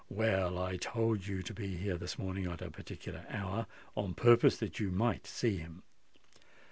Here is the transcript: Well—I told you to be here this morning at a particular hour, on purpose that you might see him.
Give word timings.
Well—I 0.09 0.77
told 0.77 1.27
you 1.27 1.43
to 1.43 1.53
be 1.53 1.77
here 1.77 1.95
this 1.95 2.17
morning 2.17 2.47
at 2.47 2.59
a 2.63 2.71
particular 2.71 3.23
hour, 3.29 3.67
on 3.95 4.15
purpose 4.15 4.57
that 4.57 4.79
you 4.79 4.89
might 4.89 5.27
see 5.27 5.57
him. 5.57 5.83